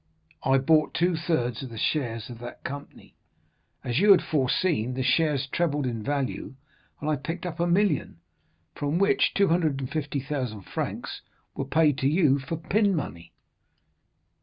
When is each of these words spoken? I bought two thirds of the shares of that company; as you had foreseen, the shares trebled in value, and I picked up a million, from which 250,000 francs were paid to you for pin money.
I 0.41 0.57
bought 0.57 0.95
two 0.95 1.15
thirds 1.15 1.61
of 1.61 1.69
the 1.69 1.77
shares 1.77 2.31
of 2.31 2.39
that 2.39 2.63
company; 2.63 3.15
as 3.83 3.99
you 3.99 4.09
had 4.09 4.23
foreseen, 4.23 4.95
the 4.95 5.03
shares 5.03 5.45
trebled 5.45 5.85
in 5.85 6.01
value, 6.01 6.55
and 6.99 7.07
I 7.07 7.15
picked 7.15 7.45
up 7.45 7.59
a 7.59 7.67
million, 7.67 8.17
from 8.73 8.97
which 8.97 9.35
250,000 9.35 10.61
francs 10.63 11.21
were 11.53 11.65
paid 11.65 11.99
to 11.99 12.07
you 12.07 12.39
for 12.39 12.57
pin 12.57 12.95
money. 12.95 13.31